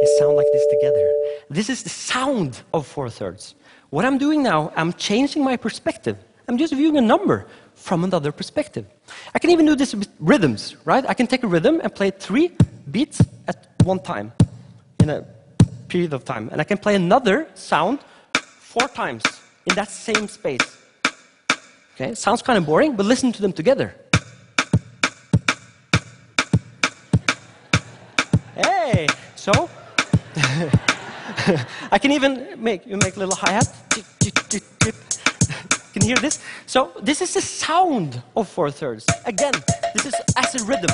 They 0.00 0.08
sound 0.18 0.36
like 0.36 0.46
this 0.52 0.66
together. 0.70 1.12
This 1.48 1.70
is 1.70 1.82
the 1.82 1.88
sound 1.88 2.62
of 2.72 2.86
four 2.86 3.08
thirds. 3.08 3.54
What 3.90 4.04
I'm 4.04 4.18
doing 4.18 4.42
now, 4.42 4.72
I'm 4.76 4.92
changing 4.92 5.42
my 5.42 5.56
perspective. 5.56 6.16
I'm 6.46 6.58
just 6.58 6.74
viewing 6.74 6.98
a 6.98 7.00
number. 7.00 7.46
from 7.74 8.04
another 8.04 8.32
perspective. 8.32 8.86
I 9.34 9.38
can 9.38 9.50
even 9.50 9.66
do 9.66 9.76
this 9.76 9.94
with 9.94 10.08
rhythms, 10.18 10.76
right? 10.84 11.04
I 11.08 11.14
can 11.14 11.26
take 11.26 11.42
a 11.42 11.46
rhythm 11.46 11.80
and 11.82 11.94
play 11.94 12.10
three 12.10 12.52
beats 12.90 13.20
at 13.46 13.66
one 13.82 13.98
time 13.98 14.32
in 15.00 15.10
a 15.10 15.26
period 15.88 16.12
of 16.12 16.24
time. 16.24 16.48
And 16.50 16.60
I 16.60 16.64
can 16.64 16.78
play 16.78 16.94
another 16.94 17.48
sound 17.54 17.98
four 18.34 18.88
times 18.88 19.22
in 19.66 19.74
that 19.74 19.90
same 19.90 20.28
space. 20.28 20.78
Okay, 21.94 22.12
sounds 22.16 22.42
kind 22.42 22.58
of 22.58 22.66
boring, 22.66 22.96
but 22.96 23.06
listen 23.06 23.30
to 23.30 23.40
them 23.40 23.52
together. 23.52 23.94
Hey, 28.56 29.06
so 29.36 29.70
I 31.92 31.98
can 32.00 32.10
even 32.10 32.56
make 32.58 32.84
you 32.84 32.96
make 32.96 33.14
a 33.14 33.20
little 33.20 33.36
hi-hat. 33.36 33.72
Can 35.92 36.02
you 36.02 36.08
hear 36.08 36.16
this? 36.16 36.42
So 36.66 36.90
this 37.00 37.22
is 37.22 37.34
the 37.34 37.40
sound 37.40 38.20
of 38.34 38.48
four 38.48 38.72
thirds. 38.72 39.06
Again, 39.24 39.52
this 39.94 40.06
is 40.06 40.14
as 40.36 40.60
a 40.60 40.64
rhythm. 40.64 40.90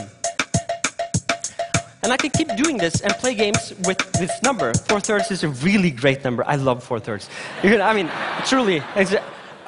And 2.03 2.13
I 2.13 2.19
can 2.19 2.31
keep 2.31 2.55
doing 2.57 2.77
this 2.77 3.01
and 3.01 3.15
play 3.15 3.35
games 3.35 3.73
with 3.87 3.99
this 4.13 4.43
number. 4.43 4.75
Four 4.75 5.01
thirds 5.01 5.31
is 5.31 5.45
a 5.45 5.49
really 5.49 5.91
great 5.91 6.25
number. 6.25 6.45
I 6.47 6.57
love 6.57 6.85
four 6.85 7.01
thirds. 7.01 7.31
I 7.63 7.95
mean, 7.95 8.11
truly, 8.45 8.83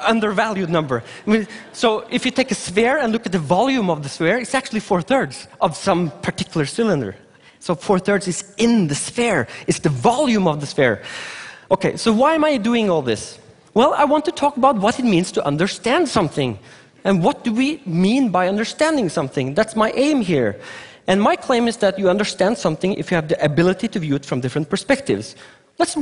undervalued 0.08 0.70
number. 0.70 1.02
I 1.26 1.30
mean, 1.30 1.48
so 1.72 2.06
if 2.10 2.24
you 2.24 2.30
take 2.30 2.50
a 2.50 2.54
sphere 2.54 2.98
and 2.98 3.12
look 3.12 3.26
at 3.26 3.32
the 3.32 3.38
volume 3.38 3.90
of 3.90 4.02
the 4.02 4.08
sphere, 4.08 4.38
it's 4.38 4.54
actually 4.54 4.80
four 4.80 5.02
thirds 5.02 5.48
of 5.60 5.76
some 5.76 6.10
particular 6.22 6.66
cylinder. 6.66 7.16
So 7.60 7.74
four 7.74 7.98
thirds 7.98 8.26
is 8.26 8.54
in 8.56 8.88
the 8.88 8.94
sphere, 8.94 9.46
it's 9.66 9.78
the 9.78 9.88
volume 9.88 10.48
of 10.48 10.60
the 10.60 10.66
sphere. 10.66 11.02
Okay, 11.70 11.96
so 11.96 12.12
why 12.12 12.34
am 12.34 12.44
I 12.44 12.56
doing 12.56 12.90
all 12.90 13.02
this? 13.02 13.38
Well, 13.74 13.94
I 13.94 14.04
want 14.04 14.24
to 14.26 14.32
talk 14.32 14.56
about 14.56 14.76
what 14.76 14.98
it 14.98 15.04
means 15.04 15.32
to 15.32 15.46
understand 15.46 16.08
something. 16.08 16.58
And 17.04 17.22
what 17.22 17.44
do 17.44 17.52
we 17.52 17.80
mean 17.86 18.30
by 18.30 18.48
understanding 18.48 19.08
something? 19.08 19.54
That's 19.54 19.74
my 19.74 19.90
aim 19.92 20.20
here. 20.20 20.60
And 21.06 21.20
my 21.20 21.36
claim 21.36 21.66
is 21.68 21.78
that 21.78 21.98
you 21.98 22.08
understand 22.08 22.58
something 22.58 22.94
if 22.94 23.10
you 23.10 23.14
have 23.16 23.28
the 23.28 23.42
ability 23.44 23.88
to 23.88 23.98
view 23.98 24.14
it 24.14 24.24
from 24.26 24.40
different 24.40 24.68
perspectives. 24.68 25.34
Let's 25.78 25.96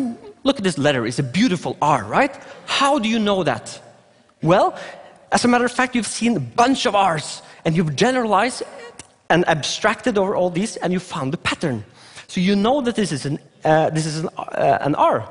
look 0.44 0.58
at 0.58 0.64
this 0.64 0.76
letter. 0.76 1.06
It's 1.06 1.18
a 1.18 1.22
beautiful 1.22 1.76
R, 1.80 2.04
right? 2.04 2.36
How 2.66 2.98
do 2.98 3.08
you 3.08 3.18
know 3.18 3.42
that? 3.44 3.80
Well, 4.42 4.76
as 5.32 5.44
a 5.44 5.48
matter 5.48 5.64
of 5.64 5.72
fact, 5.72 5.94
you've 5.94 6.06
seen 6.06 6.36
a 6.36 6.40
bunch 6.40 6.86
of 6.86 6.94
R's 6.94 7.42
and 7.64 7.76
you've 7.76 7.94
generalized 7.94 8.62
and 9.28 9.46
abstracted 9.48 10.18
over 10.18 10.34
all 10.34 10.50
these 10.50 10.76
and 10.76 10.92
you 10.92 10.98
found 10.98 11.32
the 11.32 11.38
pattern. 11.38 11.84
So 12.26 12.40
you 12.40 12.56
know 12.56 12.80
that 12.80 12.96
this 12.96 13.12
is 13.12 13.26
an, 13.26 13.38
uh, 13.64 13.90
this 13.90 14.06
is 14.06 14.18
an, 14.18 14.28
uh, 14.36 14.78
an 14.80 14.94
R. 14.94 15.28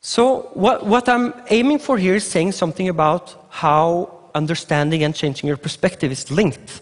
So 0.00 0.50
what, 0.54 0.84
what 0.84 1.08
I'm 1.08 1.32
aiming 1.50 1.78
for 1.78 1.96
here 1.96 2.16
is 2.16 2.26
saying 2.26 2.52
something 2.52 2.88
about 2.88 3.46
how 3.50 4.30
understanding 4.34 5.04
and 5.04 5.14
changing 5.14 5.46
your 5.46 5.56
perspective 5.56 6.10
is 6.10 6.30
linked. 6.30 6.80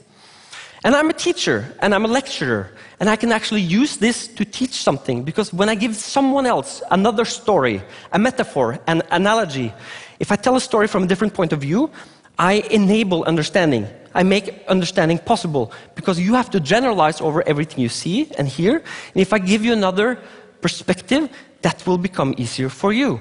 And 0.82 0.96
I'm 0.96 1.10
a 1.10 1.12
teacher 1.12 1.74
and 1.80 1.94
I'm 1.94 2.04
a 2.04 2.08
lecturer, 2.08 2.70
and 3.00 3.10
I 3.10 3.16
can 3.16 3.32
actually 3.32 3.60
use 3.60 3.98
this 3.98 4.28
to 4.28 4.44
teach 4.44 4.72
something 4.72 5.24
because 5.24 5.52
when 5.52 5.68
I 5.68 5.74
give 5.74 5.94
someone 5.94 6.46
else 6.46 6.82
another 6.90 7.26
story, 7.26 7.82
a 8.12 8.18
metaphor, 8.18 8.78
an 8.86 9.02
analogy, 9.10 9.74
if 10.18 10.32
I 10.32 10.36
tell 10.36 10.56
a 10.56 10.60
story 10.60 10.86
from 10.86 11.02
a 11.02 11.06
different 11.06 11.34
point 11.34 11.52
of 11.52 11.60
view, 11.60 11.90
I 12.38 12.64
enable 12.70 13.24
understanding. 13.24 13.86
I 14.14 14.22
make 14.22 14.64
understanding 14.68 15.18
possible 15.18 15.72
because 15.94 16.18
you 16.18 16.34
have 16.34 16.48
to 16.50 16.60
generalize 16.60 17.20
over 17.20 17.46
everything 17.46 17.80
you 17.80 17.90
see 17.90 18.30
and 18.38 18.48
hear. 18.48 18.76
And 18.76 19.16
if 19.16 19.34
I 19.34 19.38
give 19.38 19.62
you 19.62 19.74
another 19.74 20.18
perspective, 20.62 21.28
that 21.60 21.86
will 21.86 21.98
become 21.98 22.34
easier 22.38 22.70
for 22.70 22.92
you. 22.92 23.20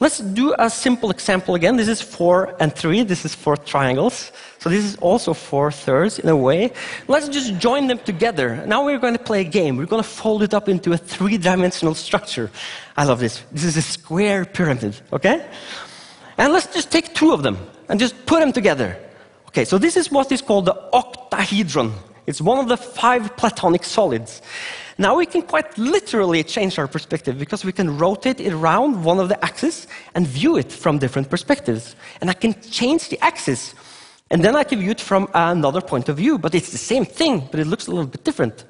Let's 0.00 0.18
do 0.18 0.54
a 0.58 0.70
simple 0.70 1.10
example 1.10 1.56
again. 1.56 1.76
This 1.76 1.88
is 1.88 2.00
four 2.00 2.54
and 2.60 2.72
three. 2.72 3.02
This 3.02 3.24
is 3.24 3.34
four 3.34 3.56
triangles. 3.56 4.30
So 4.68 4.74
this 4.74 4.84
is 4.84 4.96
also 4.96 5.32
four 5.32 5.72
thirds 5.72 6.18
in 6.18 6.28
a 6.28 6.36
way. 6.36 6.72
Let's 7.06 7.30
just 7.30 7.56
join 7.58 7.86
them 7.86 7.98
together. 8.00 8.62
Now 8.66 8.84
we're 8.84 8.98
going 8.98 9.16
to 9.16 9.24
play 9.30 9.40
a 9.40 9.50
game. 9.58 9.78
We're 9.78 9.86
going 9.86 10.02
to 10.02 10.08
fold 10.08 10.42
it 10.42 10.52
up 10.52 10.68
into 10.68 10.92
a 10.92 10.98
three-dimensional 10.98 11.94
structure. 11.94 12.50
I 12.94 13.04
love 13.04 13.18
this. 13.18 13.42
This 13.50 13.64
is 13.64 13.78
a 13.78 13.80
square 13.80 14.44
pyramid, 14.44 15.00
okay? 15.10 15.48
And 16.36 16.52
let's 16.52 16.66
just 16.66 16.92
take 16.92 17.14
two 17.14 17.32
of 17.32 17.42
them 17.42 17.56
and 17.88 17.98
just 17.98 18.26
put 18.26 18.40
them 18.40 18.52
together. 18.52 18.98
Okay, 19.46 19.64
so 19.64 19.78
this 19.78 19.96
is 19.96 20.12
what 20.12 20.30
is 20.30 20.42
called 20.42 20.66
the 20.66 20.76
octahedron. 20.92 21.94
It's 22.26 22.42
one 22.42 22.58
of 22.58 22.68
the 22.68 22.76
five 22.76 23.38
Platonic 23.38 23.84
solids. 23.84 24.42
Now 24.98 25.16
we 25.16 25.24
can 25.24 25.40
quite 25.40 25.78
literally 25.78 26.44
change 26.44 26.78
our 26.78 26.86
perspective 26.86 27.38
because 27.38 27.64
we 27.64 27.72
can 27.72 27.96
rotate 27.96 28.38
it 28.38 28.52
around 28.52 29.02
one 29.02 29.18
of 29.18 29.30
the 29.30 29.42
axes 29.42 29.86
and 30.14 30.26
view 30.26 30.58
it 30.58 30.70
from 30.70 30.98
different 30.98 31.30
perspectives. 31.30 31.96
And 32.20 32.28
I 32.28 32.34
can 32.34 32.60
change 32.60 33.08
the 33.08 33.18
axis. 33.24 33.74
And 34.30 34.44
then 34.44 34.54
I 34.56 34.64
can 34.64 34.80
view 34.80 34.90
it 34.90 35.00
from 35.00 35.28
another 35.34 35.80
point 35.80 36.08
of 36.08 36.16
view. 36.16 36.38
But 36.38 36.54
it's 36.54 36.70
the 36.70 36.78
same 36.78 37.04
thing, 37.04 37.48
but 37.50 37.60
it 37.60 37.66
looks 37.66 37.86
a 37.86 37.90
little 37.90 38.06
bit 38.06 38.24
different. 38.24 38.64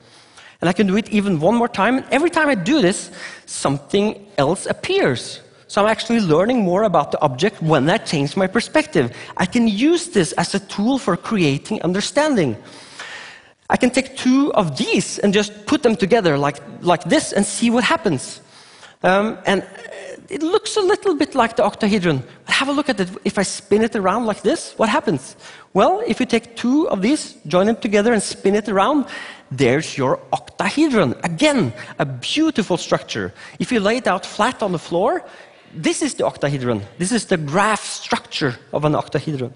And 0.60 0.68
I 0.68 0.72
can 0.72 0.86
do 0.86 0.96
it 0.96 1.08
even 1.10 1.40
one 1.40 1.54
more 1.54 1.68
time. 1.68 1.98
And 1.98 2.06
every 2.10 2.30
time 2.30 2.48
I 2.48 2.54
do 2.54 2.80
this, 2.80 3.10
something 3.46 4.26
else 4.38 4.66
appears. 4.66 5.40
So 5.68 5.82
I'm 5.82 5.88
actually 5.88 6.20
learning 6.20 6.62
more 6.62 6.84
about 6.84 7.12
the 7.12 7.20
object 7.20 7.60
when 7.60 7.90
I 7.90 7.98
change 7.98 8.36
my 8.36 8.46
perspective. 8.46 9.14
I 9.36 9.46
can 9.46 9.68
use 9.68 10.08
this 10.08 10.32
as 10.32 10.54
a 10.54 10.60
tool 10.60 10.98
for 10.98 11.16
creating 11.16 11.82
understanding. 11.82 12.56
I 13.68 13.76
can 13.76 13.90
take 13.90 14.16
two 14.16 14.52
of 14.54 14.78
these 14.78 15.18
and 15.18 15.34
just 15.34 15.66
put 15.66 15.82
them 15.82 15.94
together 15.94 16.38
like, 16.38 16.56
like 16.80 17.04
this 17.04 17.32
and 17.32 17.44
see 17.44 17.68
what 17.68 17.84
happens. 17.84 18.40
Um, 19.02 19.38
and 19.44 19.62
it 20.28 20.42
looks 20.42 20.76
a 20.76 20.80
little 20.80 21.14
bit 21.14 21.34
like 21.34 21.56
the 21.56 21.64
octahedron. 21.64 22.22
But 22.44 22.54
have 22.54 22.68
a 22.68 22.72
look 22.72 22.88
at 22.88 23.00
it. 23.00 23.08
If 23.24 23.38
I 23.38 23.42
spin 23.42 23.82
it 23.82 23.96
around 23.96 24.26
like 24.26 24.42
this, 24.42 24.74
what 24.76 24.88
happens? 24.88 25.36
Well, 25.72 26.02
if 26.06 26.20
you 26.20 26.26
take 26.26 26.56
two 26.56 26.88
of 26.90 27.00
these, 27.00 27.34
join 27.46 27.66
them 27.66 27.76
together 27.76 28.12
and 28.12 28.22
spin 28.22 28.54
it 28.54 28.68
around, 28.68 29.06
there's 29.50 29.96
your 29.96 30.20
octahedron. 30.32 31.14
Again, 31.24 31.72
a 31.98 32.04
beautiful 32.04 32.76
structure. 32.76 33.32
If 33.58 33.72
you 33.72 33.80
lay 33.80 33.96
it 33.96 34.06
out 34.06 34.26
flat 34.26 34.62
on 34.62 34.72
the 34.72 34.78
floor, 34.78 35.24
this 35.74 36.02
is 36.02 36.14
the 36.14 36.26
octahedron. 36.26 36.82
This 36.98 37.12
is 37.12 37.26
the 37.26 37.36
graph 37.36 37.84
structure 37.84 38.58
of 38.72 38.84
an 38.84 38.94
octahedron. 38.94 39.54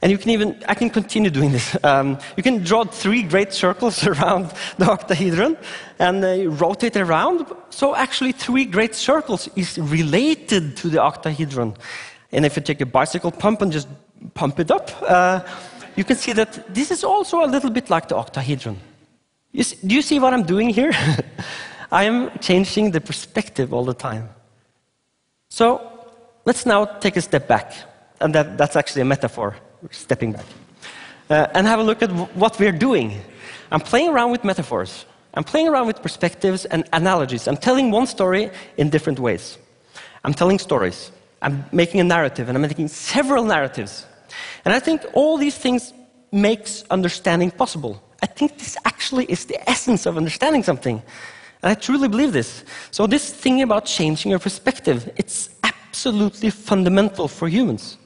And 0.00 0.12
you 0.12 0.18
can 0.18 0.30
even, 0.30 0.62
I 0.68 0.74
can 0.74 0.90
continue 0.90 1.30
doing 1.30 1.52
this. 1.52 1.76
Um, 1.84 2.18
you 2.36 2.42
can 2.42 2.62
draw 2.62 2.84
three 2.84 3.22
great 3.22 3.52
circles 3.52 4.06
around 4.12 4.52
the 4.78 4.84
octahedron 4.84 5.56
and 5.98 6.24
uh, 6.24 6.50
rotate 6.50 6.96
around. 6.96 7.46
So 7.70 7.94
actually, 7.94 8.32
three 8.32 8.64
great 8.64 8.94
circles 8.94 9.48
is 9.56 9.78
related 9.78 10.76
to 10.78 10.88
the 10.88 10.98
octahedron. 10.98 11.74
And 12.32 12.44
if 12.44 12.56
you 12.56 12.62
take 12.62 12.80
a 12.80 12.86
bicycle 12.86 13.30
pump 13.30 13.62
and 13.62 13.72
just 13.72 13.88
pump 14.34 14.60
it 14.60 14.70
up, 14.70 14.90
uh, 15.02 15.40
you 15.96 16.04
can 16.04 16.16
see 16.16 16.32
that 16.34 16.74
this 16.74 16.90
is 16.90 17.04
also 17.04 17.42
a 17.44 17.46
little 17.46 17.70
bit 17.70 17.88
like 17.90 18.08
the 18.08 18.16
octahedron. 18.16 18.76
You 19.52 19.62
see, 19.62 19.76
do 19.86 19.94
you 19.94 20.02
see 20.02 20.18
what 20.18 20.34
I'm 20.34 20.44
doing 20.44 20.68
here? 20.68 20.92
I 21.92 22.04
am 22.04 22.30
changing 22.40 22.90
the 22.90 23.00
perspective 23.00 23.72
all 23.72 23.84
the 23.84 23.94
time. 23.94 24.28
So 25.48 25.80
let's 26.44 26.66
now 26.66 26.84
take 26.84 27.16
a 27.16 27.22
step 27.22 27.48
back. 27.48 27.72
And 28.20 28.34
that, 28.34 28.58
that's 28.58 28.76
actually 28.76 29.02
a 29.02 29.06
metaphor 29.06 29.56
stepping 29.90 30.32
back, 30.32 30.46
uh, 31.30 31.46
and 31.54 31.66
have 31.66 31.80
a 31.80 31.82
look 31.82 32.02
at 32.02 32.10
what 32.34 32.58
we're 32.58 32.72
doing. 32.72 33.20
I'm 33.70 33.80
playing 33.80 34.10
around 34.10 34.30
with 34.30 34.44
metaphors. 34.44 35.04
I'm 35.34 35.44
playing 35.44 35.68
around 35.68 35.86
with 35.86 36.02
perspectives 36.02 36.64
and 36.64 36.88
analogies. 36.92 37.46
I'm 37.46 37.56
telling 37.56 37.90
one 37.90 38.06
story 38.06 38.50
in 38.76 38.90
different 38.90 39.18
ways. 39.18 39.58
I'm 40.24 40.34
telling 40.34 40.58
stories. 40.58 41.12
I'm 41.42 41.64
making 41.70 42.00
a 42.00 42.04
narrative, 42.04 42.48
and 42.48 42.56
I'm 42.56 42.62
making 42.62 42.88
several 42.88 43.44
narratives. 43.44 44.06
And 44.64 44.74
I 44.74 44.80
think 44.80 45.04
all 45.12 45.36
these 45.36 45.56
things 45.56 45.92
makes 46.32 46.84
understanding 46.90 47.50
possible. 47.50 48.02
I 48.22 48.26
think 48.26 48.58
this 48.58 48.76
actually 48.84 49.26
is 49.26 49.44
the 49.44 49.58
essence 49.70 50.06
of 50.06 50.16
understanding 50.16 50.62
something. 50.62 51.02
And 51.62 51.70
I 51.70 51.74
truly 51.74 52.08
believe 52.08 52.32
this. 52.32 52.64
So 52.90 53.06
this 53.06 53.32
thing 53.32 53.62
about 53.62 53.84
changing 53.84 54.30
your 54.30 54.38
perspective, 54.38 55.10
it's 55.16 55.50
absolutely 55.62 56.50
fundamental 56.50 57.28
for 57.28 57.48
humans. 57.48 57.96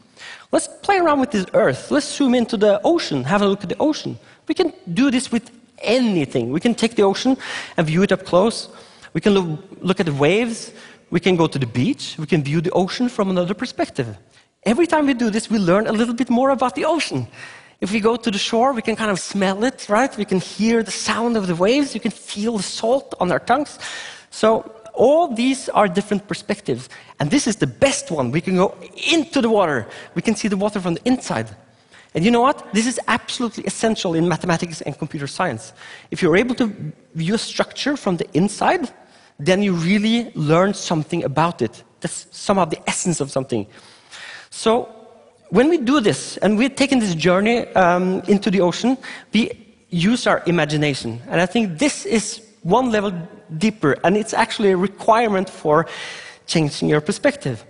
Let's 0.53 0.69
play 0.83 0.99
around 0.99 1.21
with 1.21 1.31
this 1.31 1.47
Earth. 1.55 1.91
Let's 1.91 2.15
zoom 2.15 2.35
into 2.35 2.59
the 2.59 2.79
ocean, 2.85 3.25
have 3.25 3.41
a 3.41 3.47
look 3.47 3.63
at 3.63 3.71
the 3.71 3.79
ocean. 3.81 4.19
We 4.47 4.55
can 4.55 4.73
do 4.93 5.11
this 5.11 5.33
with 5.33 5.51
anything. 5.79 6.53
We 6.53 6.61
can 6.61 6.75
take 6.75 6.95
the 6.95 7.03
ocean 7.03 7.39
and 7.79 7.87
view 7.87 8.03
it 8.03 8.13
up 8.13 8.27
close. 8.27 8.69
We 9.15 9.23
can 9.23 9.33
look, 9.33 9.61
look 9.81 10.01
at 10.01 10.07
the 10.07 10.13
waves. 10.13 10.73
We 11.11 11.21
can 11.21 11.37
go 11.37 11.47
to 11.47 11.59
the 11.59 11.67
beach. 11.67 12.17
We 12.19 12.27
can 12.27 12.43
view 12.43 12.61
the 12.61 12.71
ocean 12.73 13.09
from 13.09 13.31
another 13.31 13.55
perspective. 13.55 14.17
Every 14.65 14.87
time 14.87 15.07
we 15.07 15.15
do 15.15 15.31
this, 15.31 15.51
we 15.51 15.59
learn 15.59 15.87
a 15.87 15.93
little 15.93 16.15
bit 16.15 16.29
more 16.29 16.51
about 16.51 16.75
the 16.75 16.85
ocean. 16.85 17.27
If 17.81 17.91
we 17.91 18.01
go 18.01 18.17
to 18.17 18.31
the 18.31 18.39
shore, 18.39 18.73
we 18.75 18.83
can 18.83 18.95
kind 18.95 19.11
of 19.11 19.19
smell 19.19 19.65
it, 19.65 19.89
right? 19.89 20.15
We 20.17 20.27
can 20.27 20.39
hear 20.39 20.83
the 20.83 20.93
sound 20.93 21.37
of 21.37 21.47
the 21.47 21.57
waves. 21.57 21.95
You 21.95 22.01
can 22.01 22.13
feel 22.13 22.59
the 22.59 22.63
salt 22.63 23.15
on 23.19 23.33
our 23.33 23.41
tongues. 23.41 23.79
So 24.31 24.71
all 24.95 25.29
these 25.29 25.69
are 25.71 25.89
different 25.89 26.29
perspectives. 26.29 26.89
And 27.19 27.31
this 27.31 27.47
is 27.47 27.57
the 27.57 27.67
best 27.67 28.11
one. 28.11 28.31
We 28.31 28.41
can 28.41 28.57
go 28.57 28.75
into 29.11 29.41
the 29.41 29.49
water, 29.49 29.87
we 30.15 30.23
can 30.23 30.35
see 30.35 30.49
the 30.49 30.57
water 30.57 30.81
from 30.81 30.95
the 30.95 31.05
inside. 31.05 31.55
And 32.15 32.25
you 32.25 32.31
know 32.31 32.43
what? 32.43 32.73
This 32.75 32.87
is 32.87 33.01
absolutely 33.09 33.65
essential 33.65 34.15
in 34.15 34.29
mathematics 34.29 34.83
and 34.83 34.99
computer 34.99 35.27
science. 35.27 35.73
If 36.11 36.21
you're 36.21 36.37
able 36.37 36.55
to 36.57 36.93
view 37.15 37.35
a 37.35 37.39
structure 37.39 37.97
from 37.97 38.19
the 38.19 38.27
inside, 38.35 38.93
then 39.39 39.63
you 39.63 39.73
really 39.73 40.31
learn 40.35 40.75
something 40.75 41.25
about 41.25 41.63
it. 41.63 41.83
That's 42.01 42.27
somehow 42.31 42.67
the 42.67 42.79
essence 42.87 43.21
of 43.21 43.31
something. 43.31 43.67
So, 44.51 44.89
when 45.49 45.69
we 45.69 45.79
do 45.79 46.01
this 46.01 46.39
and 46.39 46.59
we're 46.59 46.71
taking 46.71 46.99
this 46.99 47.15
journey 47.15 47.67
um, 47.75 48.23
into 48.27 48.51
the 48.51 48.61
ocean, 48.61 48.97
we 49.33 49.51
use 49.91 50.27
our 50.27 50.43
imagination. 50.47 51.21
And 51.29 51.41
I 51.41 51.47
think 51.47 51.79
this 51.79 52.07
is 52.07 52.43
one 52.63 52.91
level 52.91 53.13
deeper, 53.59 53.97
and 54.05 54.17
it's 54.17 54.35
actually 54.35 54.71
a 54.71 54.77
requirement 54.77 55.49
for 55.49 55.87
changing 56.47 56.89
your 56.89 57.01
perspective. 57.01 57.65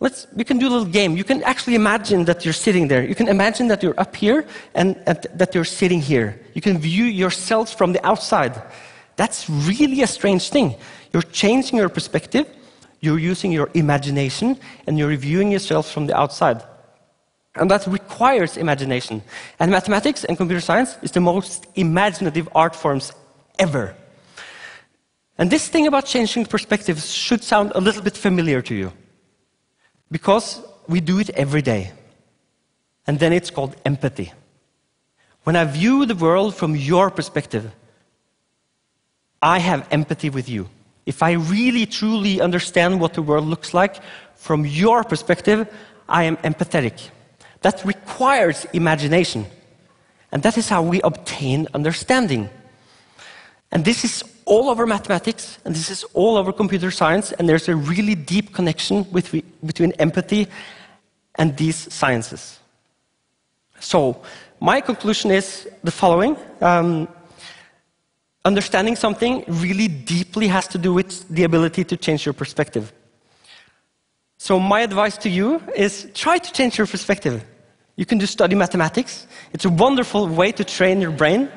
Let's, 0.00 0.26
we 0.34 0.42
can 0.42 0.58
do 0.58 0.66
a 0.66 0.72
little 0.72 0.92
game. 1.00 1.16
You 1.16 1.22
can 1.22 1.44
actually 1.44 1.76
imagine 1.76 2.24
that 2.24 2.44
you're 2.44 2.52
sitting 2.52 2.88
there. 2.88 3.04
You 3.04 3.14
can 3.14 3.28
imagine 3.28 3.68
that 3.68 3.84
you're 3.84 3.98
up 4.00 4.16
here 4.16 4.44
and, 4.74 5.00
and 5.06 5.24
that 5.34 5.54
you're 5.54 5.64
sitting 5.64 6.00
here. 6.00 6.40
You 6.54 6.60
can 6.60 6.78
view 6.78 7.04
yourself 7.04 7.76
from 7.76 7.92
the 7.92 8.04
outside. 8.04 8.60
That's 9.14 9.48
really 9.48 10.02
a 10.02 10.08
strange 10.08 10.50
thing. 10.50 10.74
You're 11.12 11.22
changing 11.22 11.78
your 11.78 11.88
perspective, 11.88 12.48
you're 13.00 13.20
using 13.20 13.52
your 13.52 13.70
imagination, 13.74 14.58
and 14.86 14.98
you're 14.98 15.14
viewing 15.16 15.52
yourself 15.52 15.92
from 15.92 16.06
the 16.08 16.18
outside. 16.18 16.62
And 17.54 17.70
that 17.70 17.86
requires 17.86 18.56
imagination. 18.56 19.22
And 19.60 19.70
mathematics 19.70 20.24
and 20.24 20.36
computer 20.36 20.60
science 20.60 20.96
is 21.02 21.12
the 21.12 21.20
most 21.20 21.66
imaginative 21.76 22.48
art 22.54 22.74
forms 22.74 23.12
ever. 23.58 23.94
And 25.42 25.50
this 25.50 25.66
thing 25.66 25.88
about 25.88 26.06
changing 26.06 26.46
perspectives 26.46 27.10
should 27.10 27.42
sound 27.42 27.72
a 27.74 27.80
little 27.80 28.00
bit 28.00 28.16
familiar 28.16 28.62
to 28.62 28.76
you. 28.76 28.92
Because 30.08 30.62
we 30.86 31.00
do 31.00 31.18
it 31.18 31.30
every 31.30 31.62
day. 31.62 31.90
And 33.08 33.18
then 33.18 33.32
it's 33.32 33.50
called 33.50 33.74
empathy. 33.84 34.32
When 35.42 35.56
I 35.56 35.64
view 35.64 36.06
the 36.06 36.14
world 36.14 36.54
from 36.54 36.76
your 36.76 37.10
perspective, 37.10 37.72
I 39.42 39.58
have 39.58 39.88
empathy 39.90 40.30
with 40.30 40.48
you. 40.48 40.68
If 41.06 41.24
I 41.24 41.32
really 41.32 41.86
truly 41.86 42.40
understand 42.40 43.00
what 43.00 43.14
the 43.14 43.22
world 43.22 43.46
looks 43.46 43.74
like 43.74 43.96
from 44.36 44.64
your 44.64 45.02
perspective, 45.02 45.66
I 46.08 46.22
am 46.22 46.36
empathetic. 46.36 47.10
That 47.62 47.84
requires 47.84 48.64
imagination. 48.72 49.46
And 50.30 50.40
that 50.44 50.56
is 50.56 50.68
how 50.68 50.82
we 50.82 51.00
obtain 51.02 51.66
understanding. 51.74 52.48
And 53.72 53.84
this 53.84 54.04
is 54.04 54.22
all 54.44 54.68
over 54.68 54.86
mathematics, 54.86 55.58
and 55.64 55.74
this 55.74 55.90
is 55.90 56.04
all 56.14 56.36
over 56.36 56.52
computer 56.52 56.90
science, 56.90 57.32
and 57.32 57.48
there's 57.48 57.68
a 57.68 57.76
really 57.76 58.14
deep 58.14 58.54
connection 58.54 59.06
with, 59.12 59.34
between 59.64 59.92
empathy 59.92 60.48
and 61.36 61.56
these 61.56 61.92
sciences. 61.92 62.58
So, 63.80 64.22
my 64.60 64.80
conclusion 64.80 65.30
is 65.30 65.68
the 65.82 65.90
following 65.90 66.36
um, 66.60 67.08
Understanding 68.44 68.96
something 68.96 69.44
really 69.46 69.86
deeply 69.86 70.48
has 70.48 70.66
to 70.68 70.78
do 70.78 70.92
with 70.92 71.28
the 71.28 71.44
ability 71.44 71.84
to 71.84 71.96
change 71.96 72.26
your 72.26 72.32
perspective. 72.32 72.92
So, 74.36 74.58
my 74.58 74.80
advice 74.80 75.16
to 75.18 75.28
you 75.28 75.62
is 75.76 76.10
try 76.12 76.38
to 76.38 76.52
change 76.52 76.76
your 76.76 76.88
perspective. 76.88 77.44
You 77.94 78.04
can 78.04 78.18
do 78.18 78.26
study 78.26 78.56
mathematics, 78.56 79.28
it's 79.52 79.64
a 79.64 79.70
wonderful 79.70 80.26
way 80.26 80.50
to 80.52 80.64
train 80.64 81.00
your 81.00 81.12
brain. 81.12 81.48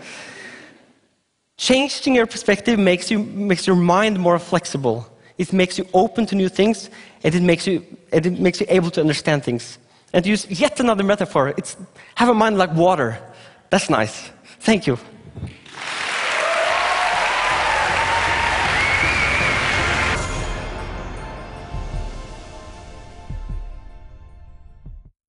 Changing 1.57 2.15
your 2.15 2.25
perspective 2.25 2.77
makes, 2.77 3.09
you, 3.09 3.19
makes 3.19 3.65
your 3.65 3.75
mind 3.75 4.19
more 4.19 4.39
flexible. 4.39 5.07
It 5.37 5.53
makes 5.53 5.77
you 5.77 5.87
open 5.93 6.25
to 6.27 6.35
new 6.35 6.49
things, 6.49 6.89
and 7.23 7.33
it 7.33 7.41
makes 7.41 7.65
you, 7.65 7.83
and 8.11 8.25
it 8.25 8.39
makes 8.39 8.59
you 8.59 8.67
able 8.69 8.91
to 8.91 9.01
understand 9.01 9.43
things. 9.43 9.77
And 10.13 10.25
use 10.25 10.45
yet 10.49 10.79
another 10.79 11.03
metaphor, 11.03 11.53
it's 11.57 11.77
have 12.15 12.29
a 12.29 12.33
mind 12.33 12.57
like 12.57 12.73
water. 12.73 13.19
That's 13.69 13.89
nice. 13.89 14.31
Thank 14.59 14.87
you. 14.87 14.97